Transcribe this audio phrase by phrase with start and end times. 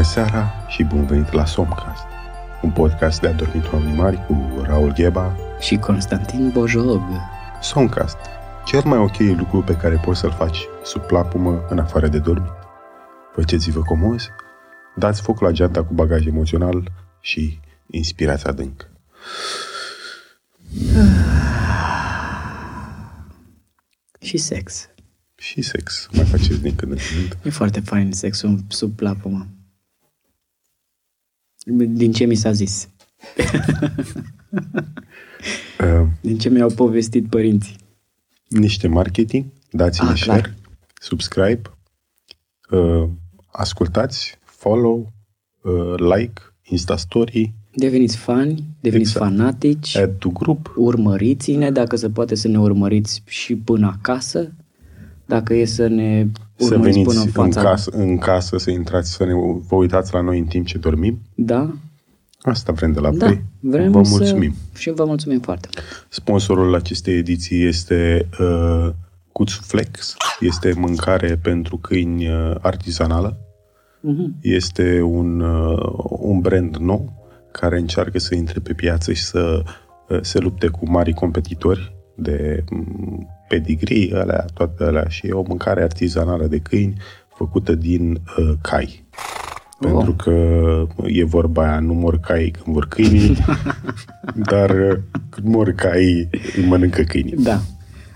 [0.00, 2.04] Bună seara și bun venit la Somcast,
[2.62, 7.02] un podcast de adormit oameni mari cu Raul Gheba și Constantin Bojog.
[7.62, 8.16] Somcast,
[8.64, 12.52] cel mai ok lucru pe care poți să-l faci sub plapumă în afară de dormit.
[13.34, 14.28] Faceți-vă comozi,
[14.96, 18.90] dați foc la geanta cu bagaj emoțional și inspirați adânc.
[24.20, 24.88] și sex.
[25.36, 26.08] Și sex.
[26.12, 27.38] Mai faceți din când în când.
[27.42, 29.46] E foarte fain sexul sub plapumă.
[31.88, 32.88] Din ce mi s-a zis.
[35.80, 37.76] Uh, Din ce mi-au povestit părinții.
[38.48, 40.54] niște marketing, dați-ne Ah, share, clar.
[41.00, 41.62] subscribe,
[42.70, 43.08] uh,
[43.52, 45.12] ascultați, follow,
[45.62, 49.30] uh, like, Insta Story, Deveniți fani, deveniți Exact.
[49.30, 54.52] fanatici, add to group, urmăriți-ne, dacă se poate să ne urmăriți și până acasă,
[55.26, 56.26] dacă e să ne
[56.64, 57.68] să urmăriți veniți până în în fața.
[57.68, 59.32] casă, în casă, să intrați, să ne,
[59.68, 61.18] vă uitați la noi în timp ce dormim.
[61.34, 61.70] Da?
[62.40, 63.26] Asta vrem de la Da.
[63.26, 63.42] voi.
[63.60, 64.10] Vrem Vă să...
[64.16, 64.54] mulțumim.
[64.74, 66.06] Și vă mulțumim foarte mult.
[66.08, 68.88] Sponsorul acestei ediții este uh,
[69.32, 70.16] Cuțuflex.
[70.40, 73.36] Este mâncare pentru câini uh, artizanală.
[74.00, 74.34] Mhm.
[74.40, 77.12] Este un, uh, un brand nou
[77.52, 79.62] care încearcă să intre pe piață și să
[80.08, 85.44] uh, se lupte cu mari competitori de mm, pedigree, alea, toate alea și e o
[85.48, 86.94] mâncare artizanală de câini
[87.34, 89.04] făcută din uh, cai.
[89.80, 90.32] Pentru că
[91.06, 93.36] e vorba aia, nu mor caii când vor câinii,
[94.50, 94.98] dar uh,
[95.28, 97.34] când mor caii îi mănâncă câinii.
[97.36, 97.60] Da.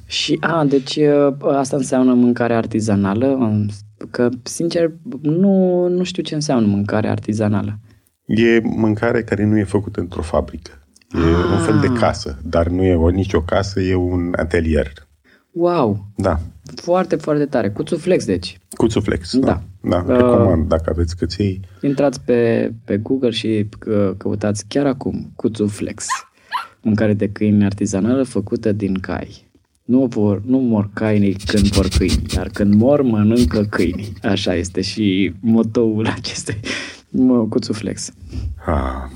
[0.07, 3.69] Și, a, deci uh, asta înseamnă mâncare artizanală, um,
[4.11, 7.79] că, sincer, nu, nu știu ce înseamnă mâncare artizanală.
[8.27, 10.71] E mâncare care nu e făcută într-o fabrică.
[11.15, 14.93] E un fel de casă, dar nu e o, nici o casă, e un atelier.
[15.55, 16.07] Wow!
[16.17, 16.41] Da,
[16.75, 17.71] Foarte, foarte tare.
[17.71, 18.59] Cuțuflex, deci.
[18.77, 19.37] Cuțuflex.
[19.37, 19.63] Da.
[19.81, 20.03] Da.
[20.07, 21.61] Da, Uh, recomand dacă aveți căței.
[21.83, 26.07] Intrați pe, pe Google și că, căutați chiar acum Cuțuflex.
[26.83, 29.47] Mâncare de câini artizanală făcută din cai.
[29.85, 34.13] Nu, vor, nu mor câinii când vor câini, dar când mor, mănâncă câinii.
[34.23, 36.61] Așa este și motoul acestui
[37.09, 38.13] mă, Cuțuflex.
[38.67, 39.11] Ah,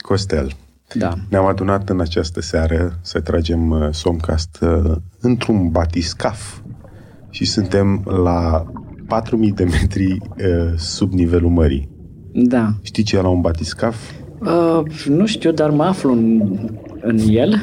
[0.00, 0.56] Costel,
[0.94, 1.14] Da.
[1.28, 6.60] ne-am adunat în această seară să tragem uh, Somcast uh, într-un batiscaf
[7.30, 8.64] și suntem la
[9.06, 11.90] 4000 de metri uh, sub nivelul mării.
[12.32, 12.72] Da.
[12.82, 14.10] Știi ce e la un batiscaf?
[14.40, 16.40] Uh, nu știu, dar mă aflu în,
[17.00, 17.62] în el.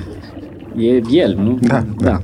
[0.78, 1.58] E el, nu?
[1.62, 2.22] Da, Da.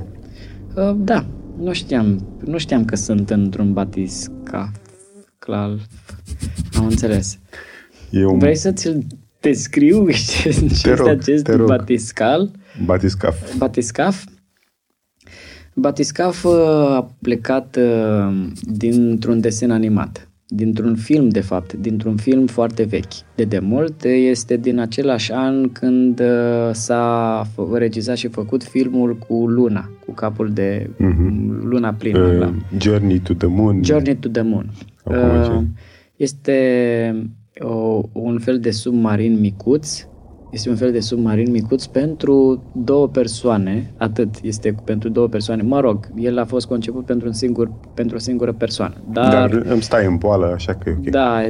[0.75, 1.25] Uh, da.
[1.57, 4.69] Nu știam, nu știam că sunt într-un batiscaf.
[5.39, 5.69] Clar.
[6.77, 7.39] Am înțeles.
[8.09, 9.05] E un Vrei să ți-l
[9.49, 11.67] descriu ce, ce este rog, acest te rog.
[11.67, 12.51] batiscal?
[12.85, 13.55] batiscaf.
[13.57, 14.23] Batiscaf?
[15.73, 16.51] Batiscaf uh,
[16.95, 23.13] a plecat uh, dintr-un desen animat, dintr-un film, de fapt, dintr-un film foarte vechi.
[23.35, 29.47] De demult este din același an când uh, s-a f- regizat și făcut filmul cu
[29.47, 31.59] Luna, cu capul de Mhm.
[31.67, 32.19] Luna plină.
[32.27, 33.83] Uh, la Journey to the Moon.
[33.83, 34.69] Journey to the Moon.
[35.03, 35.49] Acum ce?
[35.51, 35.63] Uh,
[36.15, 37.29] este
[37.63, 40.05] o, un fel de submarin micuț.
[40.51, 45.61] Este un fel de submarin micuț pentru două persoane, atât este pentru două persoane.
[45.61, 48.93] Mă rog, el a fost conceput pentru, un singur, pentru o singură persoană.
[49.11, 51.07] Dar, Dar îmi stai în poală, așa că e ok.
[51.09, 51.47] da,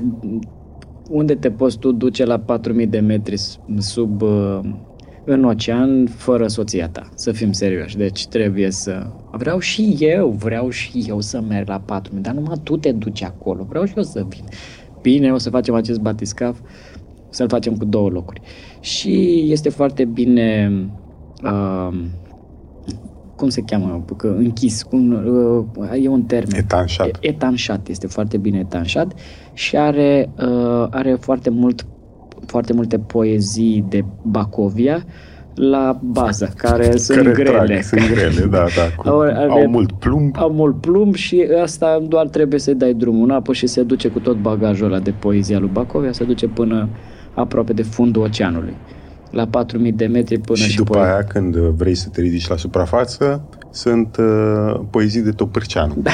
[1.09, 4.59] unde te poți tu duce la 4000 de metri s- sub uh,
[5.25, 7.97] în ocean fără soția ta, să fim serioși.
[7.97, 9.07] Deci trebuie să...
[9.31, 13.23] Vreau și eu, vreau și eu să merg la 4000, dar numai tu te duci
[13.23, 13.65] acolo.
[13.69, 14.43] Vreau și eu să vin.
[15.05, 16.59] Bine, o să facem acest batiscaf,
[17.29, 18.41] să-l facem cu două locuri.
[18.79, 20.71] Și este foarte bine...
[21.43, 21.99] Uh,
[23.35, 24.05] cum se cheamă?
[24.17, 24.83] Că închis.
[24.83, 25.11] Cum,
[25.75, 26.59] uh, e un termen.
[26.59, 27.07] Etanșat.
[27.07, 29.13] E- Etanșat, este foarte bine etanșat
[29.53, 31.85] și are, uh, are foarte, mult,
[32.45, 35.05] foarte multe poezii de Bacovia
[35.55, 37.65] la bază, care sunt care grele.
[37.65, 38.95] Trag, sunt grele, da, da.
[38.97, 40.35] Cu, Au- au, are- mult plumb.
[40.37, 44.07] Au mult plumb și asta doar trebuie să-i dai drumul în apă și se duce
[44.07, 46.87] cu tot bagajul ăla de poezia lui Bacovia, se duce până
[47.33, 48.73] aproape de fundul oceanului.
[49.31, 52.47] La 4000 de metri până și și, după poe- aia, când vrei să te ridici
[52.47, 53.43] la suprafață,
[53.75, 55.93] sunt uh, poezii de Topârceanu.
[55.97, 56.11] Da.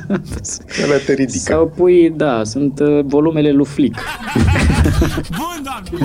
[0.82, 1.38] Ele te ridică.
[1.38, 3.98] Sau pui, da, sunt uh, volumele lui Flick.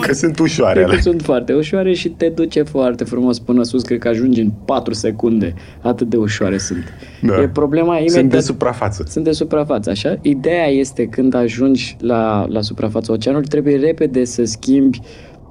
[0.02, 1.02] Că sunt ușoare Cred că alea.
[1.02, 3.84] sunt foarte ușoare și te duce foarte frumos până sus.
[3.84, 5.54] Cred că ajungi în 4 secunde.
[5.82, 6.84] Atât de ușoare sunt.
[7.22, 7.42] Da.
[7.42, 8.18] E problema imediat...
[8.18, 9.04] Sunt de suprafață.
[9.08, 10.18] sunt de suprafață, așa?
[10.22, 15.00] Ideea este când ajungi la, la suprafața oceanului, trebuie repede să schimbi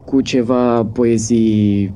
[0.09, 1.95] cu ceva poezii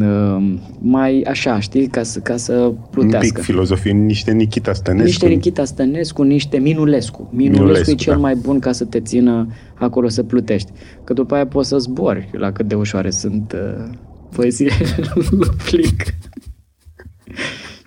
[0.00, 3.26] uh, mai așa, știi, ca să, ca să plutească.
[3.26, 5.06] Un pic filozofie, niște Nikita Stănescu.
[5.06, 7.28] Niște Nikita Stănescu, niște Minulescu.
[7.32, 8.18] Minulescu, Minulescu e cel da.
[8.18, 10.72] mai bun ca să te țină acolo să plutești.
[11.04, 13.94] Că după aia poți să zbori la cât de ușoare sunt uh,
[14.34, 14.72] poeziile
[15.30, 16.14] lui Flick.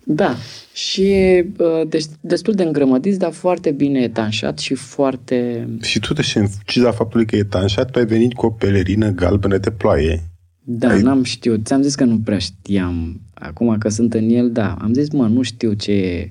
[0.08, 0.36] Da,
[0.74, 5.68] și uh, deci, destul de îngrămădit, dar foarte bine etanșat și foarte...
[5.82, 9.10] Și tu, deși în ciuda faptului că e etanșat, tu ai venit cu o pelerină
[9.10, 10.30] galbenă de ploaie.
[10.64, 11.02] Da, ai...
[11.02, 11.66] n-am știut.
[11.66, 13.22] Ți-am zis că nu prea știam.
[13.34, 14.78] Acum că sunt în el, da.
[14.82, 16.30] Am zis, mă, nu știu ce e.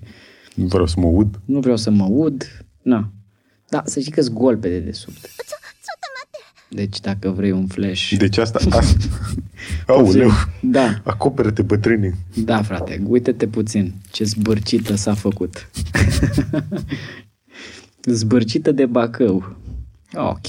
[0.55, 1.41] Nu vreau să mă ud.
[1.45, 2.65] Nu vreau să mă ud.
[2.83, 3.13] Na.
[3.69, 5.31] Da, să știi că-s golpe de desubt.
[6.75, 8.17] Deci dacă vrei un flash...
[8.19, 8.59] Deci asta...
[8.79, 8.97] asta...
[9.87, 10.31] Aoleu!
[10.61, 11.01] Da.
[11.03, 12.15] Acoperă-te, bătrâne!
[12.45, 15.71] Da, frate, uite-te puțin ce zbârcită s-a făcut.
[18.19, 19.57] zbârcită de Bacău.
[20.15, 20.47] Ok.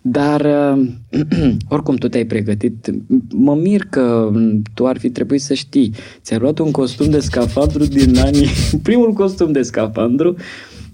[0.00, 0.40] Dar,
[0.76, 0.88] uh,
[1.68, 2.90] oricum, tu te-ai pregătit.
[3.28, 4.32] Mă mir că
[4.74, 5.94] tu ar fi trebuit să știi.
[6.22, 8.48] Ți-ai luat un costum de scafandru din anii...
[8.82, 10.36] Primul costum de scafandru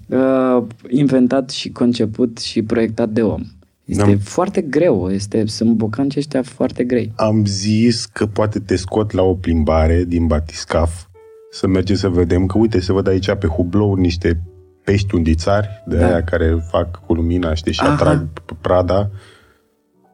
[0.06, 3.42] uh, inventat și conceput și proiectat de om.
[3.84, 4.18] Este Am...
[4.18, 7.12] foarte greu, este, sunt bocanci ăștia foarte grei.
[7.16, 11.06] Am zis că poate te scot la o plimbare din batiscaf
[11.50, 14.42] să mergem să vedem, că uite, să văd aici pe hublou niște
[14.84, 16.06] pești undițari de da.
[16.06, 17.92] aia care fac cu lumina, știi, și Aha.
[17.92, 18.26] atrag
[18.60, 19.10] prada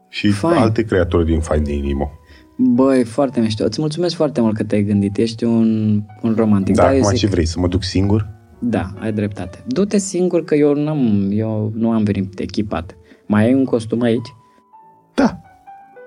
[0.09, 0.53] și Fine.
[0.53, 2.11] alte creaturi din Finding Nemo.
[2.57, 3.63] Băi, foarte mișto.
[3.63, 5.17] Îți mulțumesc foarte mult că te-ai gândit.
[5.17, 6.75] Ești un, un romantic.
[6.75, 7.17] Da, da acum zic...
[7.17, 7.45] ce vrei?
[7.45, 8.27] Să mă duc singur?
[8.59, 9.63] Da, ai dreptate.
[9.67, 12.97] Du-te singur că eu, n-am, eu nu am venit echipat.
[13.29, 14.35] Mai ai un costum aici?
[15.13, 15.41] Da.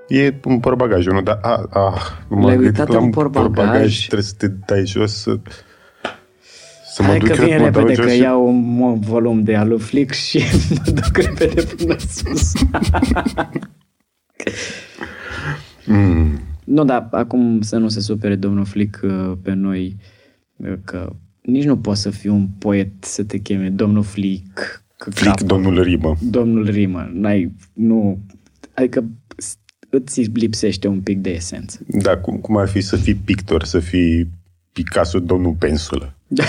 [0.08, 1.22] E un porbagaj, nu?
[1.22, 1.94] Da, a, a,
[2.28, 3.54] m-am uitat la un porbagaj.
[3.54, 4.06] porbagaj.
[4.06, 5.38] Trebuie să te dai jos să...
[6.84, 8.18] Să mă Hai duc că vin repede, că și...
[8.18, 10.38] iau un volum de aluflix și
[10.84, 12.52] mă duc repede până sus.
[15.86, 16.40] mm.
[16.64, 19.96] Nu, dar acum să nu se supere domnul Flick uh, pe noi,
[20.56, 25.40] uh, că nici nu poți să fii un poet să te cheme domnul Flick, Flic,
[25.40, 26.16] domnul Rimă.
[26.20, 27.10] Domnul Rimă.
[27.12, 28.18] N-ai, nu,
[28.74, 29.04] adică
[29.90, 31.78] îți lipsește un pic de esență.
[31.86, 34.30] Da, cum, cum ar fi să fii pictor, să fii
[34.72, 36.14] Picasso, domnul Pensulă.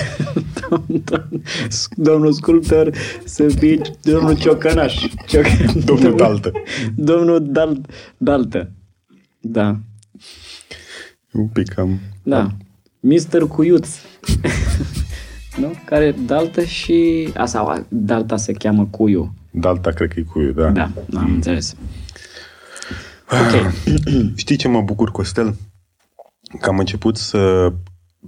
[1.95, 5.05] domnul sculptor să fii domnul Ciocănaș.
[5.27, 5.45] Cioc...
[5.85, 6.51] Domnul Daltă.
[6.95, 7.81] Domnul Dal...
[8.17, 8.71] Daltă.
[9.39, 9.79] Da.
[11.31, 11.99] Un pic cam...
[12.23, 12.55] Da.
[12.99, 13.89] Mister Cuiuț
[15.59, 15.73] nu?
[15.85, 17.29] Care Dalta și...
[17.37, 19.33] A, sau Dalta se cheamă Cuiu.
[19.51, 20.69] Dalta cred că e Cuiu, da.
[20.69, 21.33] Da, am mm.
[21.33, 21.75] înțeles.
[23.31, 23.71] Ok.
[24.35, 25.55] Știi ce mă bucur, Costel?
[26.59, 27.73] Că am început să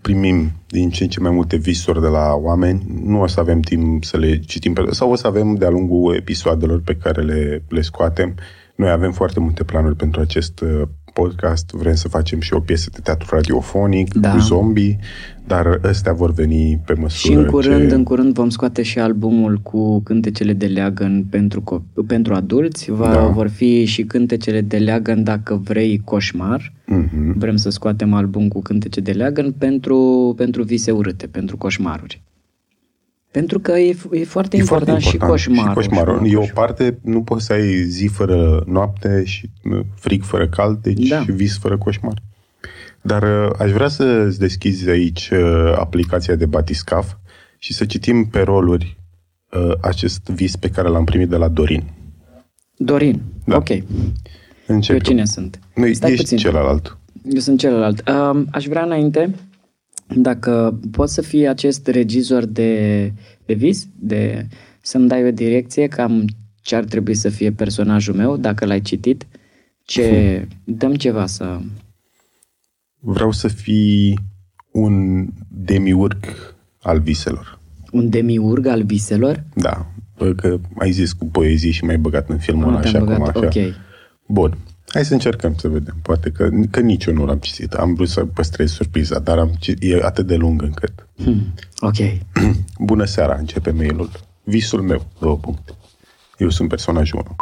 [0.02, 2.86] primim din ce în ce mai multe visuri de la oameni.
[3.04, 6.16] Nu o să avem timp să le citim, pe, sau o să avem de-a lungul
[6.16, 8.36] episoadelor pe care le, le scoatem.
[8.76, 10.82] Noi avem foarte multe planuri pentru acest uh,
[11.14, 14.32] podcast, vrem să facem și o piesă de teatru radiofonic da.
[14.32, 15.00] cu zombie,
[15.48, 17.96] dar ăstea vor veni pe măsură Și în curând, ce...
[17.96, 23.28] în curând vom scoate și albumul cu cântecele de leagăn pentru, pentru adulți, Va, da.
[23.28, 26.74] vor fi și cântecele de leagăn dacă vrei coșmar.
[26.74, 27.34] Uh-huh.
[27.36, 32.22] Vrem să scoatem album cu cântece de leagăn pentru, pentru vise urâte, pentru coșmaruri.
[33.36, 35.82] Pentru că e, e foarte e important, foarte important și coșmarul.
[35.82, 36.32] Și coșmarul.
[36.32, 39.50] E o parte, nu poți să ai zi fără noapte și
[39.96, 41.26] frig fără cald, deci da.
[41.28, 42.22] vis fără coșmar.
[43.02, 47.14] Dar uh, aș vrea să îți deschizi aici uh, aplicația de Batiscaf
[47.58, 48.98] și să citim pe roluri
[49.52, 51.84] uh, acest vis pe care l-am primit de la Dorin.
[52.78, 53.56] Dorin, da.
[53.56, 53.70] ok.
[54.68, 54.96] Încep.
[54.96, 55.60] Eu cine sunt?
[55.74, 56.38] Nu, Stai ești puțin.
[56.38, 56.98] celălalt.
[57.30, 58.04] Eu sunt celălalt.
[58.08, 59.36] Uh, aș vrea înainte
[60.08, 63.14] dacă poți să fii acest regizor de,
[63.46, 64.48] de vis, de
[64.82, 66.26] să-mi dai o direcție cam
[66.62, 69.28] ce ar trebui să fie personajul meu, dacă l-ai citit,
[69.84, 70.76] ce hmm.
[70.76, 71.60] dăm ceva să...
[73.00, 74.20] Vreau să fii
[74.72, 76.26] un demiurg
[76.82, 77.60] al viselor.
[77.92, 79.44] Un demiurg al viselor?
[79.54, 79.92] Da,
[80.36, 83.40] că ai zis cu poezie și mai băgat în filmul ăla așa băgat, cum așa.
[83.40, 83.76] Ok.
[84.28, 84.58] Bun.
[84.96, 85.96] Hai să încercăm să vedem.
[86.02, 87.74] Poate că, că nici eu nu l-am citit.
[87.74, 91.08] Am vrut să păstrez surpriza, dar am citit, e atât de lung încât.
[91.18, 91.54] Hmm.
[91.80, 91.96] Ok.
[92.90, 94.10] Bună seara, începe mailul.
[94.44, 95.72] Visul meu, două puncte.
[96.38, 97.36] Eu sunt personajul 1.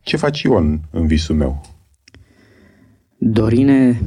[0.00, 1.60] Ce faci Ion în visul meu?
[3.18, 4.02] Dorine,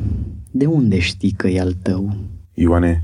[0.51, 2.15] de unde știi că e al tău?
[2.53, 3.03] Ioane,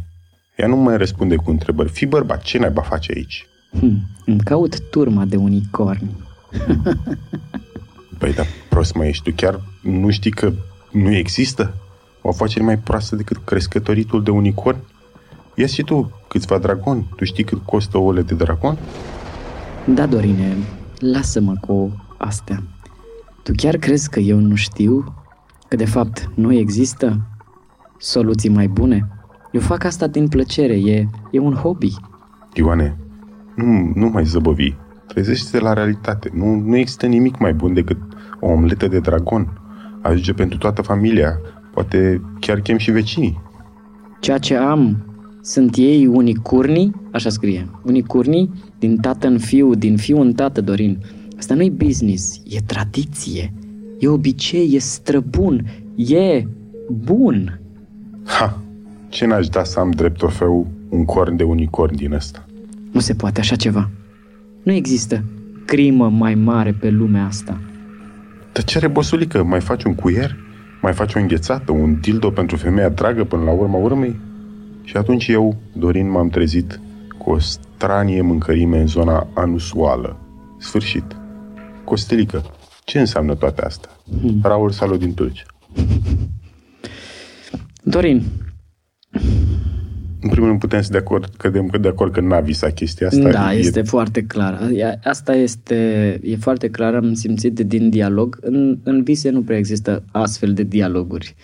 [0.58, 1.90] ea nu mai răspunde cu întrebări.
[1.90, 3.46] Fii bărbat, ce naiba face aici?
[3.80, 6.10] Hmm, îmi caut turma de unicorni.
[8.18, 9.24] Păi, dar prost mai ești.
[9.24, 10.52] Tu chiar nu știi că
[10.92, 11.74] nu există
[12.22, 14.78] o afacere mai proastă decât crescătoritul de unicorn?
[15.56, 17.10] Ia și tu câțiva dragoni.
[17.16, 18.78] Tu știi cât costă ouăle de dragon?
[19.86, 20.56] Da, Dorine,
[21.00, 22.64] lasă-mă cu astea.
[23.44, 25.04] Tu chiar crezi că eu nu știu
[25.68, 27.22] că de fapt nu există
[27.98, 29.10] soluții mai bune?
[29.52, 31.94] Eu fac asta din plăcere, e, e un hobby.
[32.54, 32.98] Ioane,
[33.56, 34.74] nu, nu mai zăbăvi.
[35.16, 36.30] Trezește la realitate.
[36.34, 37.98] Nu, nu există nimic mai bun decât
[38.40, 39.62] o omletă de dragon.
[40.02, 41.40] Ajunge pentru toată familia.
[41.74, 43.42] Poate chiar chem și vecinii.
[44.20, 44.98] Ceea ce am
[45.42, 50.98] sunt ei unicurnii, așa scrie, unicurnii din tată în fiu, din fiu în tată, Dorin.
[51.38, 53.54] Asta nu e business, e tradiție,
[54.00, 56.46] e obicei, e străbun, e
[56.90, 57.60] bun.
[58.24, 58.62] Ha!
[59.10, 62.46] Ce n-aș da să am drept trofeu un corn de unicorn din ăsta?
[62.92, 63.90] Nu se poate așa ceva.
[64.66, 65.24] Nu există
[65.66, 67.60] crimă mai mare pe lumea asta.
[68.52, 69.44] Dar ce are bosulică?
[69.44, 70.36] Mai faci un cuier?
[70.82, 71.72] Mai faci o înghețată?
[71.72, 74.16] Un dildo pentru femeia dragă până la urma urmei?
[74.84, 76.80] Și atunci eu, Dorin, m-am trezit
[77.18, 80.18] cu o stranie mâncărime în zona anusuală.
[80.60, 81.16] Sfârșit.
[81.84, 82.44] Costelică,
[82.84, 83.90] ce înseamnă toate astea?
[84.22, 84.40] Hmm.
[84.44, 85.46] Raul Salu din Tulcea.
[87.84, 88.24] Dorin,
[90.26, 93.30] în primul rând putem să de acord, cădem de acord că n-a visat chestia asta.
[93.30, 93.58] Da, e...
[93.58, 94.70] este foarte clar.
[95.04, 95.76] Asta este,
[96.24, 98.38] e foarte clar, am simțit din dialog.
[98.42, 101.36] În, în vise nu prea există astfel de dialoguri.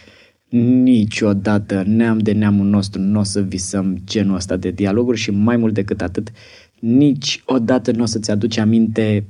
[0.84, 5.58] Niciodată, neam de neamul nostru, nu o să visăm genul ăsta de dialoguri și mai
[5.58, 6.32] mult decât atât,
[6.80, 9.26] niciodată nu o să-ți aduce aminte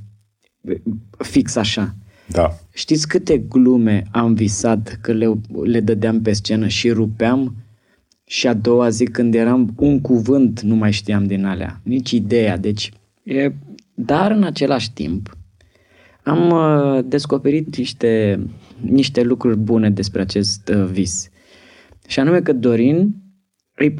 [1.18, 1.96] fix așa.
[2.28, 2.58] Da.
[2.74, 5.32] Știți câte glume am visat că le,
[5.64, 7.56] le dădeam pe scenă și rupeam
[8.32, 12.58] și a doua zi când eram un cuvânt nu mai știam din alea, nici ideea.
[12.58, 12.92] Deci,
[13.24, 13.52] e,
[13.94, 15.38] dar în același timp
[16.24, 18.40] am uh, descoperit niște,
[18.82, 21.30] niște lucruri bune despre acest uh, vis.
[22.08, 23.16] Și anume că Dorin,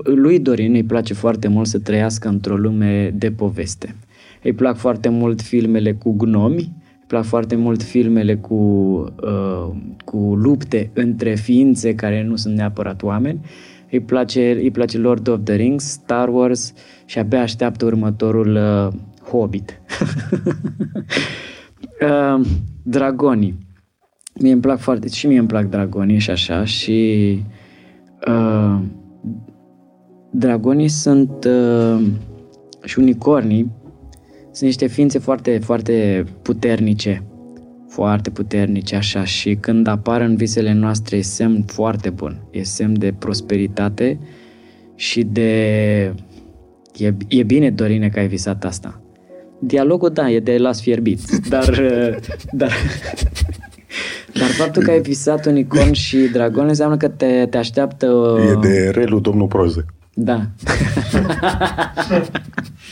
[0.04, 3.96] lui Dorin îi place foarte mult să trăiască într-o lume de poveste.
[4.44, 8.56] Îi plac foarte mult filmele cu gnomi, îi plac foarte mult filmele cu,
[9.24, 13.40] uh, cu lupte între ființe care nu sunt neapărat oameni
[13.92, 16.74] îi place, îi place Lord of the Rings, Star Wars
[17.06, 18.88] și abia așteaptă următorul uh,
[19.30, 19.82] Hobbit.
[22.02, 22.46] uh,
[22.84, 23.58] dragonii.
[24.40, 27.40] Mie îmi plac foarte, și mie îmi plac dragonii și așa și
[28.28, 28.80] uh,
[30.32, 32.08] dragonii sunt uh,
[32.84, 33.72] și unicornii
[34.42, 37.24] sunt niște ființe foarte, foarte puternice
[37.92, 42.42] foarte puternice așa și când apar în visele noastre e semn foarte bun.
[42.52, 44.20] E semn de prosperitate
[44.96, 45.52] și de...
[46.98, 49.02] E, e bine, Dorine, că ai visat asta.
[49.60, 51.20] Dialogul, da, e de las fierbit,
[51.50, 51.66] dar...
[52.52, 52.72] dar
[54.34, 58.38] dar faptul că ai visat unicorn și dragon înseamnă că te, te așteaptă...
[58.52, 59.86] E de relu domnul Proze.
[60.14, 60.46] Da.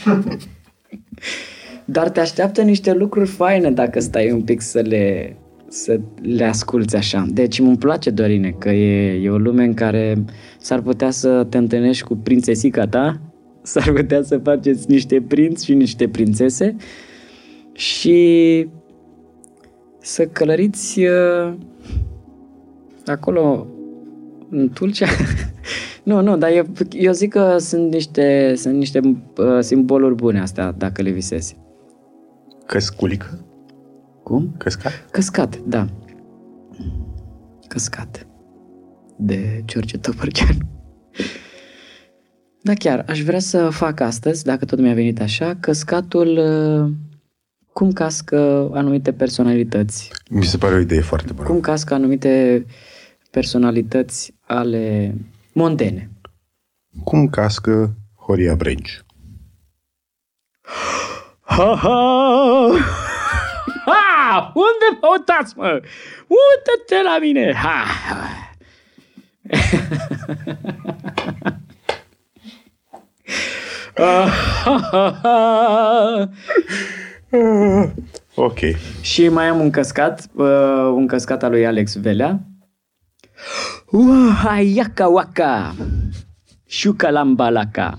[1.90, 5.36] Dar te așteaptă niște lucruri faine dacă stai un pic să le,
[5.68, 7.26] să le asculți așa.
[7.30, 10.24] Deci îmi place, Dorine, că e, e o lume în care
[10.58, 13.20] s-ar putea să te întâlnești cu prințesica ta,
[13.62, 16.76] s-ar putea să faceți niște prinți și niște prințese
[17.72, 18.68] și
[19.98, 21.54] să călăriți uh,
[23.06, 23.66] acolo
[24.50, 25.06] în Tulcea.
[26.02, 29.00] nu, nu, dar eu, eu zic că sunt niște, sunt niște
[29.36, 31.56] uh, simboluri bune astea dacă le visezi.
[32.70, 33.44] Căsculică?
[34.22, 34.54] Cum?
[34.58, 35.06] Căscat?
[35.10, 35.86] Căscat, da.
[37.68, 38.26] Căscat.
[39.16, 40.58] De George Topărceanu.
[42.62, 46.92] Da, chiar, aș vrea să fac astăzi, dacă tot mi-a venit așa, căscatul uh,
[47.72, 50.10] cum cască anumite personalități.
[50.28, 51.48] Mi se pare o idee foarte bună.
[51.48, 52.64] Cum cască anumite
[53.30, 55.14] personalități ale
[55.52, 56.10] mondene.
[57.04, 59.04] Cum cască Horia Brenci.
[61.50, 61.98] Ha, ha!
[63.84, 64.52] Ha!
[64.54, 65.82] Unde mă uitați, mă?
[66.26, 67.52] Uită-te la mine!
[67.62, 67.84] Ha!
[78.34, 78.58] ok.
[79.00, 82.40] Și mai am un căscat, uh, un căscat al lui Alex Velea.
[83.90, 85.74] Uaiaca waka!
[86.66, 87.98] Șuca lambalaca.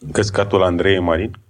[0.00, 1.36] Uh, Căscatul Andrei Marin?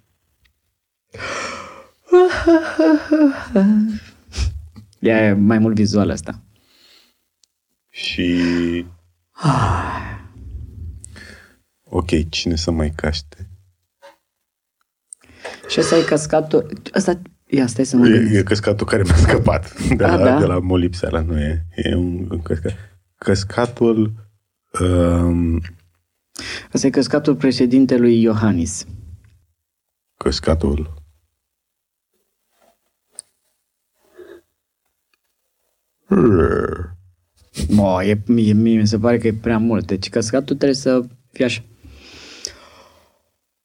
[4.98, 6.42] E mai mult vizual asta.
[7.90, 8.86] Și...
[11.84, 13.48] ok, cine să mai caște?
[15.68, 16.80] Și ăsta e căscatul...
[16.92, 17.20] Asta...
[17.48, 20.38] Ia, stai să mă E, e căscatul care mi-a scăpat de, A, la, da?
[20.38, 21.66] de la molipseala, nu e.
[21.74, 22.72] E un, un căscat.
[23.18, 24.12] Căscatul...
[24.80, 25.62] Um,
[26.73, 28.87] Asta e căscatul președintelui Iohannis.
[30.16, 31.05] Căscatul
[37.69, 39.87] Mă, e, mie, mie mi se pare că e prea mult.
[39.87, 41.62] Deci căscatul trebuie să fie așa.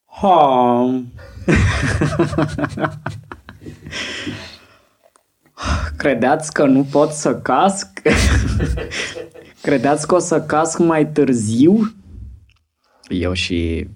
[0.06, 1.04] Ha.
[5.98, 7.88] Credeați că nu pot să casc?
[9.62, 11.94] Credeți că o să casc mai târziu?
[13.12, 13.88] Eu și...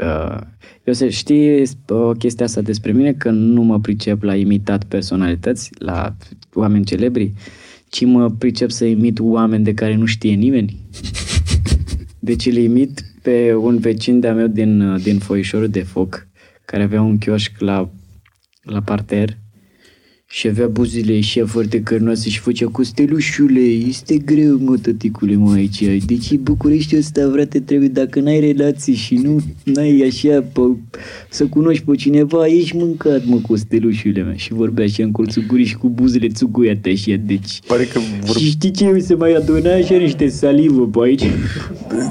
[0.00, 0.38] Uh,
[0.84, 5.70] eu să știi o chestia asta despre mine, că nu mă pricep la imitat personalități,
[5.78, 6.16] la
[6.52, 7.32] oameni celebri,
[7.88, 10.76] ci mă pricep să imit oameni de care nu știe nimeni.
[12.18, 16.26] Deci îl imit pe un vecin de-a meu din, din Foișorul de Foc,
[16.64, 17.90] care avea un chioșc la,
[18.62, 19.38] la parter
[20.34, 25.52] și avea buzile și foarte cărnoase și făcea cu stelușule, este greu, mă, tăticule, mă,
[25.52, 25.82] aici.
[26.06, 30.60] Deci București ăsta, frate, trebuie, dacă n-ai relații și nu n-ai așa, pe,
[31.28, 34.32] să cunoști pe cineva, ești mâncat, mă, cu stelușule, mă.
[34.34, 37.60] Și vorbea așa în colțul gurii și cu buzele țuguiate așa, deci.
[37.66, 38.36] Pare că vor...
[38.36, 41.24] Și știi ce se mai aduna așa niște salivă pe aici?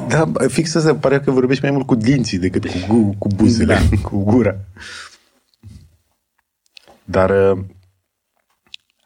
[0.08, 3.98] Da, fix asta, pare că vorbești mai mult cu dinții decât cu, cu buzele, da.
[4.02, 4.56] cu gura.
[7.06, 7.32] Dar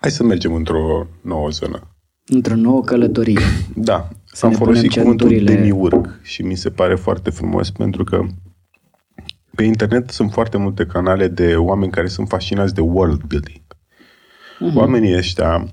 [0.08, 1.88] Hai să mergem într-o nouă zonă.
[2.26, 3.40] Într-o nouă călătorie.
[3.76, 4.08] Da.
[4.26, 5.56] Să Am folosit cuvântul centurile...
[5.56, 8.26] demiurg și mi se pare foarte frumos pentru că
[9.56, 13.62] pe internet sunt foarte multe canale de oameni care sunt fascinați de world building.
[13.62, 14.76] Uh-huh.
[14.76, 15.68] Oamenii ăștia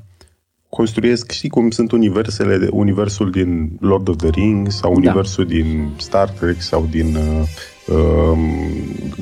[0.69, 4.97] construiesc, știi cum sunt universele, de, universul din Lord of the Rings sau da.
[4.97, 5.55] universul da.
[5.55, 7.49] din Star Trek sau din uh, uh,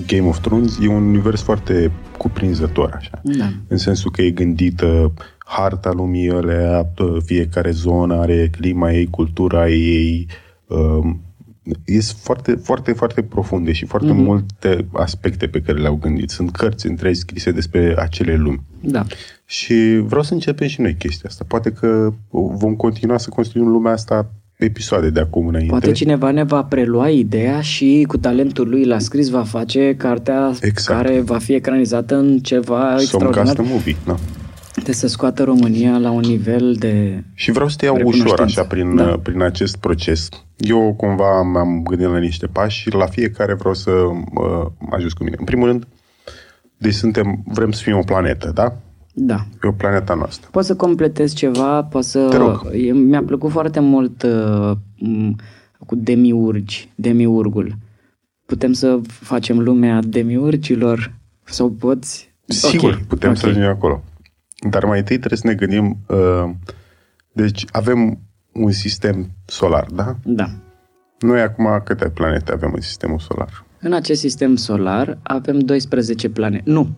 [0.07, 3.21] Game of Thrones, e un univers foarte cuprinzător, așa.
[3.23, 3.53] Da.
[3.69, 6.93] În sensul că e gândită harta lumii alea,
[7.25, 10.27] fiecare zonă are clima ei, cultura ei,
[10.67, 11.15] uh,
[11.85, 14.25] este foarte, foarte, foarte profunde și foarte mm-hmm.
[14.25, 16.31] multe aspecte pe care le-au gândit.
[16.31, 18.63] Sunt cărți întregi scrise despre acele lumi.
[18.81, 19.05] Da.
[19.45, 21.45] Și vreau să începem și noi chestia asta.
[21.49, 24.33] Poate că vom continua să construim lumea asta
[24.65, 25.71] episoade de acum înainte.
[25.71, 30.53] Poate cineva ne va prelua ideea și cu talentul lui la scris va face cartea
[30.61, 31.03] exact.
[31.03, 33.55] care va fi ecranizată în ceva Some extraordinar.
[33.57, 34.17] Some movie, da.
[34.85, 38.63] De să scoată România la un nivel de Și vreau să te iau ușor așa
[38.63, 39.19] prin, da.
[39.23, 40.29] prin acest proces.
[40.57, 45.25] Eu cumva m-am gândit la niște pași și la fiecare vreau să uh, ajut cu
[45.25, 45.37] mine.
[45.39, 45.87] În primul rând,
[46.77, 48.77] deci suntem, vrem să fim o planetă, da?
[49.13, 49.47] Da.
[49.65, 50.49] E o planetă noastră.
[50.53, 52.29] Poți să completezi ceva, poți să...
[52.29, 52.73] Te rog.
[52.93, 54.73] Mi-a plăcut foarte mult uh,
[55.87, 57.77] cu demiurgi, demiurgul.
[58.47, 61.15] Putem să facem lumea demiurgilor?
[61.45, 62.35] Sau poți...
[62.47, 63.05] Sigur, okay.
[63.09, 63.41] putem okay.
[63.41, 64.03] să ajungem acolo.
[64.71, 65.99] Dar mai întâi trebuie să ne gândim...
[66.09, 66.51] Uh,
[67.33, 68.19] deci avem
[68.53, 70.17] un sistem solar, da?
[70.25, 70.51] Da.
[71.19, 73.65] Noi acum câte planete avem în sistemul solar?
[73.81, 76.71] În acest sistem solar avem 12 planete.
[76.71, 76.89] Nu,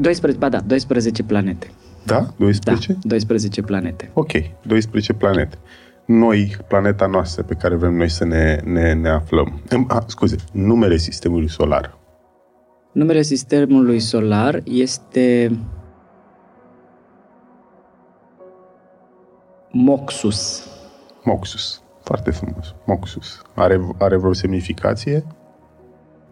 [0.00, 1.70] 12, ba da, 12 planete.
[2.04, 2.26] Da?
[2.38, 2.92] 12?
[2.92, 4.10] Da, 12 planete.
[4.12, 4.32] Ok,
[4.62, 5.58] 12 planete.
[6.06, 9.62] Noi, planeta noastră pe care vrem noi să ne, ne, ne aflăm.
[9.88, 11.98] A, scuze, numele sistemului solar.
[12.92, 15.58] Numele sistemului solar este
[19.70, 20.68] Moxus.
[21.24, 21.82] Moxus.
[22.02, 22.74] Foarte frumos.
[22.86, 23.42] Moxus.
[23.54, 25.24] Are, are vreo semnificație?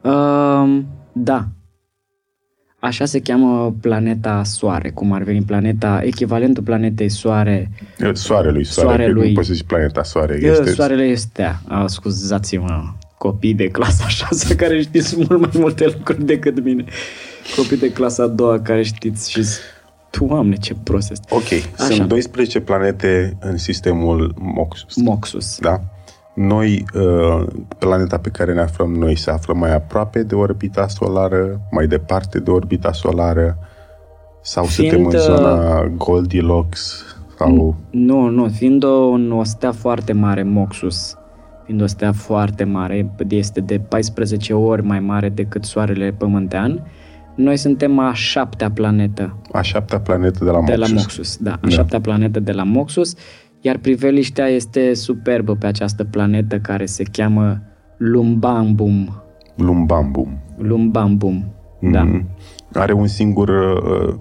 [0.03, 1.49] Um, da.
[2.85, 7.71] Așa se cheamă planeta Soare, cum ar veni planeta, echivalentul planetei Soare.
[8.13, 9.29] Soarelui, Soare, Soarelui.
[9.29, 10.39] Nu poți să zici planeta Soare.
[10.43, 10.71] Este...
[10.71, 12.83] Soarele este, a, scuzați-mă,
[13.19, 16.85] copii de clasa 6 care știți mult mai multe lucruri decât mine.
[17.57, 19.43] Copii de clasa a doua care știți și
[20.11, 21.35] Doamne, ce prost este.
[21.35, 21.95] Ok, Așa.
[21.95, 24.97] sunt 12 planete în sistemul Moxus.
[24.97, 25.59] Moxus.
[25.59, 25.81] Da?
[26.35, 27.47] Noi, uh,
[27.79, 32.39] planeta pe care ne aflăm noi se află mai aproape de orbita solară, mai departe
[32.41, 33.59] de orbita solară,
[34.43, 37.05] sau fiind, suntem în zona uh, Goldilocks?
[37.39, 37.77] Sau...
[37.91, 41.17] Nu, nu, fiind o, o stea foarte mare, Moxus,
[41.65, 46.87] fiind o stea foarte mare, este de 14 ori mai mare decât Soarele Pământean,
[47.35, 49.37] noi suntem a șaptea planetă.
[49.53, 50.71] A șaptea planetă de la Moxus.
[50.71, 51.53] De la Moxus, da.
[51.53, 51.69] A da.
[51.69, 53.15] șaptea planetă de la Moxus
[53.65, 57.63] iar priveliștea este superbă pe această planetă care se cheamă
[57.97, 59.23] Lumbambum.
[59.55, 60.39] Lumbambum.
[60.57, 61.93] Lumbambum, mm-hmm.
[61.93, 62.03] da.
[62.03, 62.29] Mhm.
[62.73, 64.15] Are un singur uh,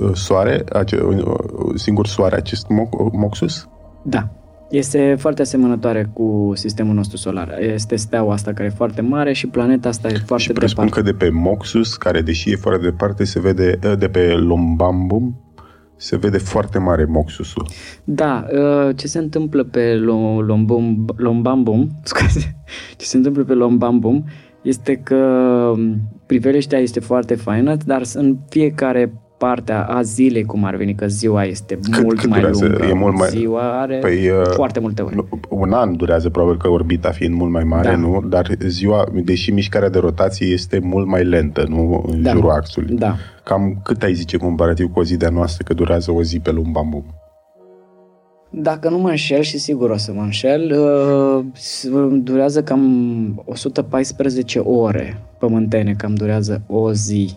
[0.00, 1.34] uh soare, ace, uh,
[1.74, 2.66] singur soare acest
[3.12, 3.68] Moxus?
[4.02, 4.28] Da.
[4.70, 7.58] Este foarte asemănătoare cu sistemul nostru solar.
[7.60, 11.10] Este steaua asta care e foarte mare și planeta asta e foarte și presupun departe.
[11.10, 15.49] că de pe Moxus, care deși e foarte departe, se vede uh, de pe Lumbambum,
[16.00, 17.66] se vede foarte mare moxusul.
[18.04, 19.94] Da, uh, ce se întâmplă pe
[20.46, 22.56] Lombum, Lombambum, scuze,
[22.96, 24.24] ce se întâmplă pe Lombambum
[24.62, 25.16] este că
[25.74, 29.12] um, priveliștea este foarte faină, dar în fiecare
[29.46, 32.64] partea a zilei, cum ar veni, că ziua este Cât- mult cât mai durează?
[32.66, 32.84] lungă.
[32.84, 35.14] E mult mai- Ziua are Păi, uh, foarte multe ore.
[35.48, 37.96] Un an durează, probabil că orbita fiind mult mai mare, Da.
[37.96, 38.22] nu?
[38.28, 42.04] Dar ziua, deși mișcarea de rotație este mult mai lentă, nu?
[42.06, 42.30] În Da.
[42.30, 42.94] jurul axului.
[42.96, 43.14] Da.
[43.44, 46.50] Cam cât ai zice comparativ cu o zi de-a noastră că durează o zi pe
[46.50, 47.04] Lumbambu?
[48.52, 51.88] Dacă nu mă înșel și sigur o să mă înșel, uh, s-
[52.22, 57.34] durează cam 114 ore pământene, cam durează o zi.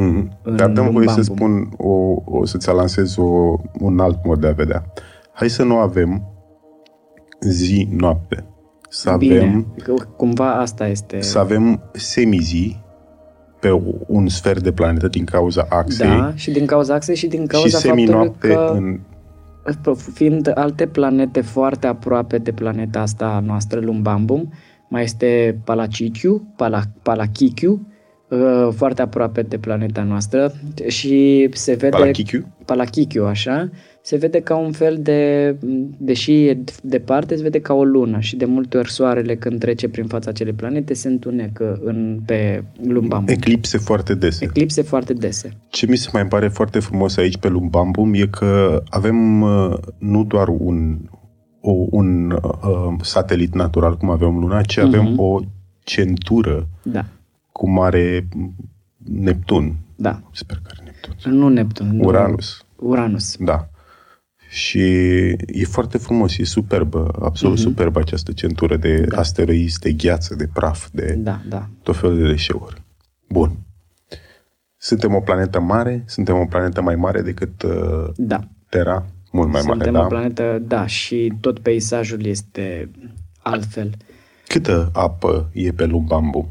[0.00, 0.42] Mm-hmm.
[0.42, 1.68] În Dar dăm voie să Lumbambu.
[1.68, 4.84] spun, o, o să-ți lansez o, un alt mod de a vedea.
[5.32, 6.22] Hai să nu avem
[7.40, 8.44] zi-noapte.
[8.88, 11.20] Să Bine, avem, că cumva asta este...
[11.20, 12.82] să avem semizi
[13.60, 17.40] pe un sfert de planetă din cauza axei Da, și din cauza axei și din
[17.40, 18.72] și cauza faptului seminoapte că...
[18.76, 19.00] în...
[19.94, 24.52] fiind alte planete foarte aproape de planeta asta noastră, Lumbambum,
[24.88, 27.98] mai este Palachichiu, Pala, Palachichiu, uh,
[28.70, 30.52] foarte aproape de planeta noastră
[30.86, 32.46] și se vede Palachichiu?
[32.64, 33.70] Palachichiu, așa,
[34.02, 35.56] se vede ca un fel de,
[35.98, 39.88] deși e departe, se vede ca o lună și de multe ori soarele când trece
[39.88, 43.34] prin fața acelei planete se întunecă în, pe Lumbambum.
[43.34, 44.44] Eclipse foarte dese.
[44.44, 45.56] Eclipse foarte dese.
[45.68, 50.24] Ce mi se mai pare foarte frumos aici pe Lumbambum e că avem uh, nu
[50.24, 50.98] doar un,
[51.60, 55.18] o, un uh, satelit natural cum avem Luna, ci avem Mhm.
[55.18, 55.40] o
[55.84, 57.04] centură Da,
[57.52, 58.28] cum are
[58.96, 59.76] Neptun.
[59.96, 60.20] da.
[60.32, 61.32] Sper că are Neptun.
[61.32, 61.96] Nu Neptun.
[61.96, 62.64] nu- Uranus.
[62.76, 63.36] Uranus.
[63.36, 63.68] Da.
[64.48, 64.80] Și
[65.46, 67.62] e foarte frumos, e superbă, absolut Mhm.
[67.66, 69.18] superbă această centură de Da.
[69.18, 71.68] asteroizi, de gheață, de praf, de Da, da.
[71.82, 72.82] tot felul de deșeuri.
[73.28, 73.56] Bun.
[74.76, 78.40] Suntem o planetă mare, suntem o planetă mai mare decât uh, Da.
[78.68, 80.08] Terra, mult mai Suntem mare, o da?
[80.16, 82.90] planetă, da, și tot peisajul este
[83.42, 83.90] altfel.
[84.46, 86.48] Câtă apă e pe Lumbambu?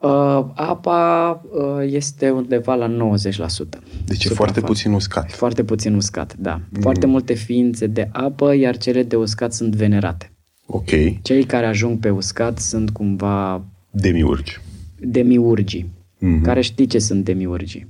[0.00, 2.88] Uh, apa uh, este undeva la 90%.
[2.88, 4.34] Deci e Suprafață.
[4.34, 5.32] foarte puțin uscat.
[5.32, 6.60] Foarte puțin uscat, da.
[6.80, 10.32] Foarte multe ființe de apă, iar cele de uscat sunt venerate.
[10.66, 10.88] Ok.
[11.22, 14.60] Cei care ajung pe uscat sunt cumva Demiurgi.
[15.00, 15.90] demiurgii.
[16.18, 16.42] Mhm.
[16.42, 17.86] Care știi ce sunt demiurgii?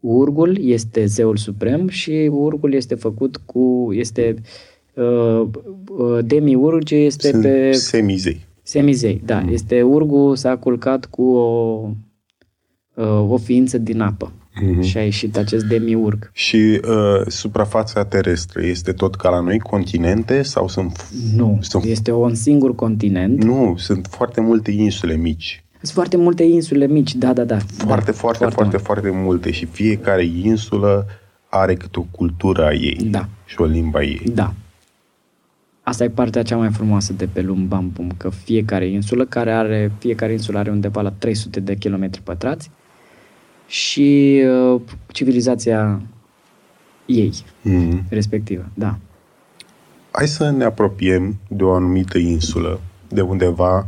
[0.00, 3.88] Urgul este zeul suprem și urgul este făcut cu...
[3.92, 4.34] este
[4.94, 5.46] uh,
[5.88, 8.40] uh, demiurge este Sunt pe semizei.
[8.66, 9.22] Semizei.
[9.24, 9.52] Da, Mhm.
[9.52, 11.88] este urgul s-a culcat cu o,
[12.94, 14.80] uh, o ființă din apă Mhm.
[14.80, 16.30] și a ieșit acest demiurg.
[16.32, 21.08] Și uh, suprafața terestră este tot ca la noi, continente sau sunt...
[21.36, 23.44] Nu, Sunt- este un singur continent.
[23.44, 25.64] Nu, sunt foarte multe insule mici.
[25.82, 27.58] Sunt foarte multe insule mici, da, da, da.
[27.58, 29.50] Foarte, da, foarte, foarte, foarte, multe.
[29.50, 31.06] Și fiecare insulă
[31.48, 32.98] are câte o cultură a ei.
[33.10, 33.28] Da.
[33.44, 34.22] Și o limba a ei.
[34.34, 34.54] Da.
[35.86, 40.32] Asta e partea cea mai frumoasă de pe Lumbambum, că fiecare insulă, care are, fiecare
[40.32, 42.70] insulă are undeva la 300 de kilometri pătrați
[43.66, 44.40] și
[44.74, 46.00] uh, civilizația
[47.06, 48.02] ei, Mm.
[48.08, 48.98] respectivă, da.
[50.10, 53.86] Hai să ne apropiem de o anumită insulă, de undeva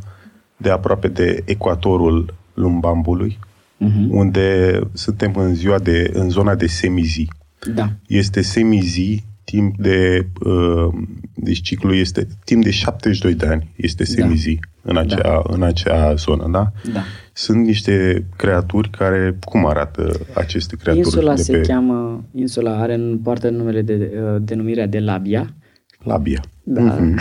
[0.56, 3.38] de aproape de ecuatorul Lumbambului,
[3.85, 4.09] Uh-huh.
[4.11, 7.26] unde suntem în ziua de, în zona de semizi.
[7.74, 10.94] Da, Este semizi timp de, uh,
[11.35, 16.48] deci ciclul este timp de 72 de ani, este semizi în, acea, în acea zonă,
[16.50, 16.72] da?
[16.92, 17.00] da.
[17.32, 21.04] Sunt niște creaturi care, cum arată aceste creaturi?
[21.06, 25.54] Insula de se pe cheamă, insula are în poartă numele de uh, denumirea de Labia.
[26.02, 26.40] Labia.
[26.62, 26.80] Da.
[26.80, 27.18] Mhm.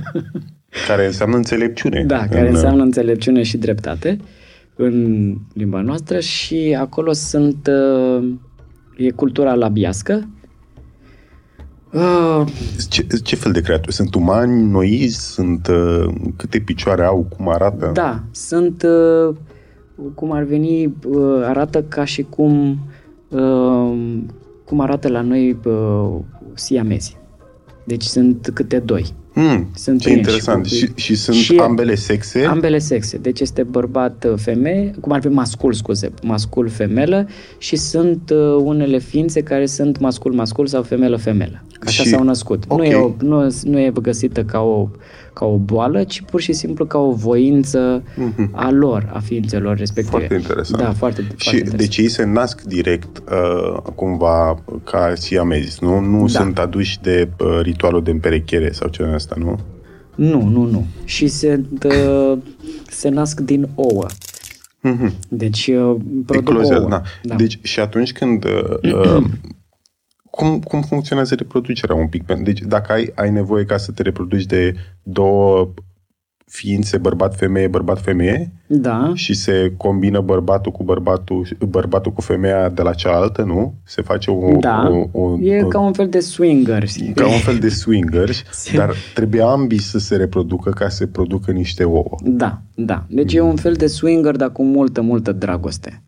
[0.88, 2.04] care înseamnă înțelepciune.
[2.04, 4.18] Da, care în, înseamnă înțelepciune și dreptate
[4.76, 8.28] în limba noastră și acolo sunt uh,
[8.96, 10.28] e cultura labiască.
[11.92, 12.46] Uh,
[12.88, 13.94] Ce, ce fel de creaturi?
[13.94, 15.32] Sunt umani, noizi?
[15.32, 17.26] Sunt uh, câte picioare au?
[17.36, 17.90] Cum arată?
[17.94, 19.34] da, sunt uh,
[20.14, 22.78] cum ar veni uh, arată ca și cum
[23.28, 24.18] uh,
[24.64, 26.14] cum arată la noi uh,
[26.54, 27.16] siamezi.
[27.84, 29.14] Deci sunt câte doi.
[29.34, 30.62] Hmm, Sunt ce prinși interesant.
[30.62, 32.44] cu- Și, și sunt și- ambele sexe?
[32.44, 33.16] Ambele sexe.
[33.16, 38.38] Deci este bărbat, uh, femeie, cum ar fi mascul, scuze, mascul, femelă și sunt uh,
[38.64, 41.62] unele ființe care sunt mascul, mascul sau femelă, femelă.
[41.86, 42.64] Așa Și- s-au născut.
[42.68, 42.78] ok.
[42.78, 44.88] Nu, e o, nu, nu e găsită ca o,
[45.32, 48.02] ca o boală, ci pur și simplu ca o voință
[48.50, 50.16] a lor, a ființelor respective.
[50.16, 50.26] Mhm.
[50.28, 50.82] Foarte interesant.
[50.82, 51.78] Da, foarte, Și foarte interesant.
[51.80, 56.00] deci ei se nasc direct uh, cumva ca siamezi, nu?
[56.00, 56.40] Nu Da.
[56.40, 59.58] sunt aduși de uh, ritualul de împerechere sau ceva asta, nu?
[60.14, 60.86] Nu, nu, nu.
[61.04, 62.38] Și se, uh,
[62.90, 64.06] se nasc din ouă.
[64.80, 65.12] Mhm.
[65.28, 66.88] Deci uh, produc Eclozia, ouă.
[66.88, 67.02] da.
[67.22, 67.34] Da.
[67.34, 69.24] Deci și atunci când uh, uh,
[70.34, 72.26] cum, cum funcționează reproducerea un pic.
[72.42, 75.72] Deci dacă ai, ai nevoie ca să te reproduci de două
[76.52, 79.10] ființe bărbat-femeie, bărbat-femeie da.
[79.14, 83.74] și se combină bărbatul cu bărbatul, bărbatul cu femeia de la cealaltă, nu?
[83.84, 84.60] Se face un...
[84.60, 86.96] Da, o, o, e o, ca un fel de swingers.
[87.14, 88.42] Ca un fel de swingers,
[88.78, 92.16] dar trebuie ambii să se reproducă ca să se producă niște ouă.
[92.22, 93.04] Da, da.
[93.08, 93.38] Deci mm.
[93.38, 96.02] e un fel de swinger, dar cu multă, multă dragoste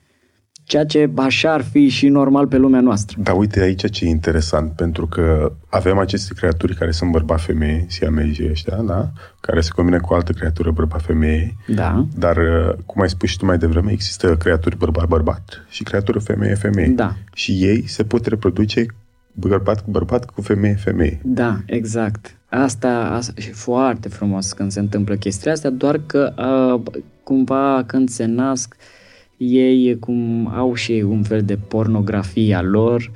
[0.65, 3.17] ceea ce așa ar fi și normal pe lumea noastră.
[3.23, 8.51] Dar uite aici ce e interesant, pentru că avem aceste creaturi care sunt bărbat-femeie, siamezii
[8.51, 9.11] ăștia, da?
[9.41, 11.57] Care se combină cu altă creatură bărbat-femeie.
[11.67, 12.07] Da.
[12.17, 16.89] Dar, uh, cum ai spus și tu mai devreme, există creaturi bărbat-bărbat și creaturi femeie-femeie.
[16.89, 17.15] Da.
[17.35, 18.87] Și ei se pot reproduce
[19.33, 21.21] bărbat cu bărbat cu femeie-femeie.
[21.23, 22.37] Da, exact.
[22.49, 28.09] Asta, asta e foarte frumos când se întâmplă chestia asta, doar că uh, cumva când
[28.09, 29.03] se nasc uh,
[29.37, 33.11] ei cum au și ei un fel de pornografia lor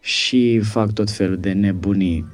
[0.00, 2.26] și fac tot felul de nebunii.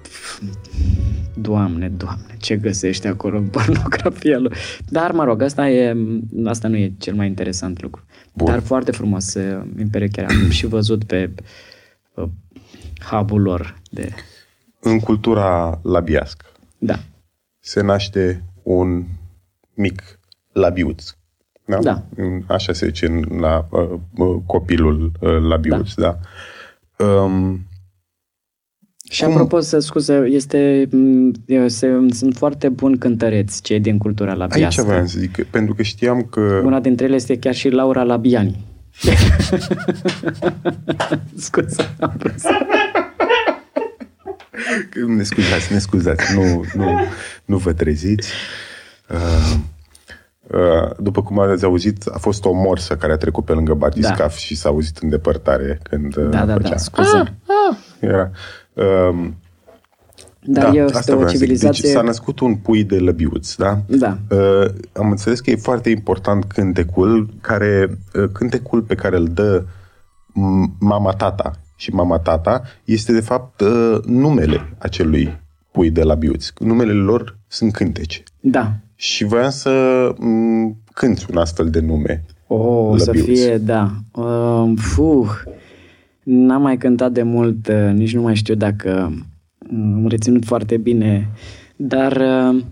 [1.35, 4.57] Doamne, doamne, ce găsește acolo în pornografia lor.
[4.88, 5.96] Dar, mă rog, asta, e,
[6.44, 8.05] asta nu e cel mai interesant lucru.
[8.33, 8.46] Bun.
[8.46, 10.37] Dar foarte frumos uh, împerecherea.
[10.42, 11.35] Am și văzut pe
[12.14, 12.29] uh,
[13.11, 14.09] hub lor de...
[14.81, 16.46] În cultura labiască.
[16.79, 16.99] Da.
[17.59, 19.05] Se naște un
[19.75, 20.18] mic
[20.53, 21.16] labiuț
[21.66, 21.79] da?
[21.79, 22.02] da.
[22.46, 26.18] Așa se zice la uh, uh, copilul uh, labiuț, da.
[26.96, 27.05] da.
[27.05, 27.61] Um,
[29.11, 29.33] și cum?
[29.33, 31.33] apropo, să scuze, este, mm,
[31.66, 34.81] se, sunt foarte bun cântăreți cei din cultura labiască.
[34.81, 36.61] Aici vreau să zic, pentru că știam că...
[36.64, 38.64] Una dintre ele este chiar și Laura Labiani.
[41.37, 42.42] scuze, am râs.
[45.07, 47.00] Ne scuzați, ne scuzați, nu, nu,
[47.44, 48.31] nu vă treziți.
[49.09, 49.57] Uh,
[50.46, 54.18] Uh, după cum ați auzit, a fost o morsă care a trecut pe lângă Batiscaf
[54.18, 54.28] da.
[54.28, 56.68] și s-a auzit în depărtare când uh, Da, da, făcea.
[56.68, 57.16] da, scuze.
[57.16, 57.28] Ah,
[57.70, 57.76] ah.
[58.00, 58.30] Era.
[58.72, 59.37] Um,
[60.48, 61.82] da, da, asta o deci, civilizație...
[61.82, 63.78] Deci, s-a născut un pui de lăbiuți, da?
[63.87, 64.18] Da.
[64.30, 69.64] Uh, am înțeles că e foarte important cântecul, care, uh, cântecul pe care îl dă
[70.78, 75.40] mama-tata și mama-tata este, de fapt, uh, numele acelui
[75.72, 76.52] pui de lăbiuți.
[76.59, 78.22] Numele lor sunt cântece.
[78.40, 82.24] Da și voiam să m- cânt un astfel de nume.
[82.46, 83.90] Oh, să fie, da.
[84.12, 85.30] Uh, fuh,
[86.22, 89.12] n-am mai cântat de mult, uh, nici nu mai știu dacă
[89.70, 91.28] mm, am reținut foarte bine,
[91.76, 92.62] dar uh,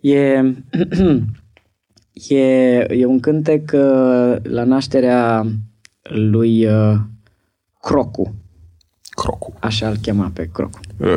[0.00, 0.54] e,
[2.28, 2.38] e,
[2.94, 5.46] e un cântec uh, la nașterea
[6.02, 6.94] lui uh,
[7.80, 8.34] Crocu.
[9.10, 9.52] Crocu.
[9.60, 10.80] Așa îl chema pe Crocu.
[10.98, 11.16] Uh,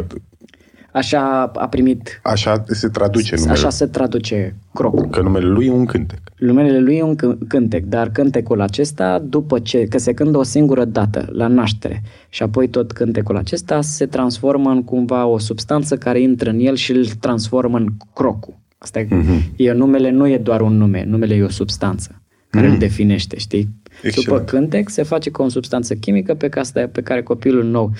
[0.91, 2.19] Așa a primit...
[2.23, 3.53] Așa se traduce numele.
[3.53, 5.07] Așa se traduce Crocul.
[5.09, 6.19] Că numele lui e un cântec.
[6.37, 7.15] Numele lui e un
[7.47, 12.43] cântec, dar cântecul acesta, după ce, că se cântă o singură dată, la naștere, și
[12.43, 16.91] apoi tot cântecul acesta se transformă în cumva o substanță care intră în el și
[16.91, 18.61] îl transformă în crocu.
[18.77, 19.55] Asta e, mm-hmm.
[19.55, 22.71] e, numele nu e doar un nume, numele e o substanță care mm.
[22.71, 22.87] îl mhm.
[22.87, 23.69] definește, știi?
[24.01, 24.25] Excelent.
[24.25, 27.93] După cântec se face cu o substanță chimică pe care, pe care copilul nou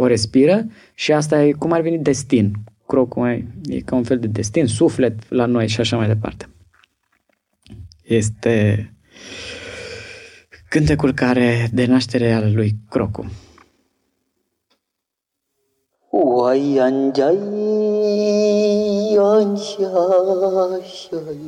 [0.00, 2.52] o respiră și asta e cum ar veni destin.
[2.86, 6.48] Crocul e ca un fel de destin, suflet la noi și așa mai departe.
[8.02, 8.94] Este
[10.68, 13.30] cântecul care de naștere al lui Crocu.
[16.10, 17.38] Uai, anjai,
[19.18, 19.86] anjai,
[20.72, 21.38] anjai,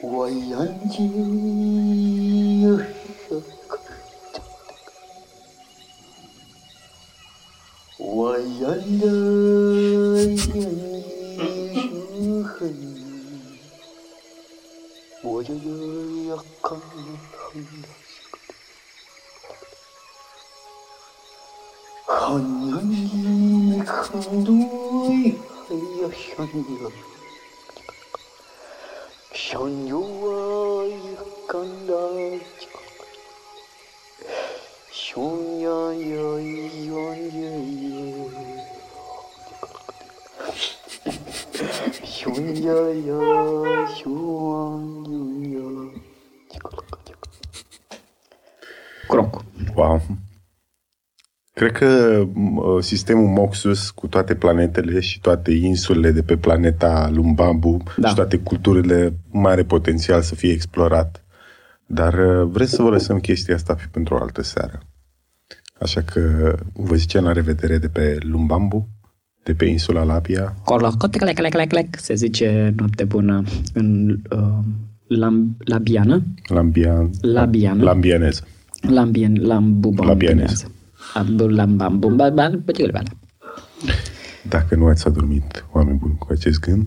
[0.00, 1.08] Uai, anjai,
[8.18, 9.14] Wajahnya
[9.94, 10.74] yang hijau
[22.10, 22.82] hanyalah,
[36.98, 37.97] wajah
[49.08, 49.44] Croc.
[49.74, 50.02] Wow.
[51.52, 57.82] Cred că uh, sistemul Moxus cu toate planetele și toate insulele de pe planeta Lumbambu
[57.96, 58.08] da.
[58.08, 61.24] și toate culturile mare potențial să fie explorat.
[61.86, 64.80] Dar uh, vreți să vă lăsăm chestia asta pentru o altă seară.
[65.80, 68.88] Așa că vă zicem la revedere de pe Lumbambu
[69.42, 70.54] de pe insula Lapia.
[70.64, 73.42] Colo, cotec, lec, lec, lec, se zice noapte bună
[73.74, 74.58] în uh,
[75.06, 76.22] lam, labiană.
[76.46, 77.82] Lambian, labiană.
[77.82, 78.46] Lambianeză.
[78.80, 80.04] Lambien, lambuba.
[80.04, 80.72] Labianeză.
[84.48, 86.86] Dacă nu ați adormit, oameni buni, cu acest gând...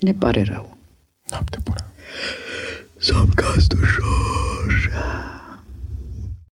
[0.00, 0.76] Ne pare rău.
[1.30, 1.84] Noapte bună.
[2.96, 3.74] Somn cast.